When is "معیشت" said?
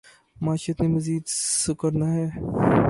0.41-0.81